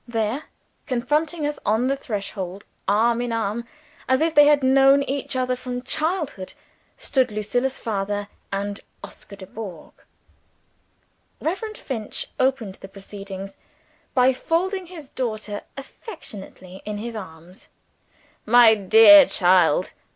[0.07, 0.45] There,
[0.87, 3.67] confronting us on the threshold, arm in arm,
[4.09, 6.53] as if they had known each other from childhood,
[6.97, 9.93] stood Lucilla's father, and Oscar Dubourg!
[11.39, 13.57] Reverend Finch opened the proceedings
[14.15, 17.67] by folding his daughter affectionately in his arms.
[18.43, 19.93] "My dear child!"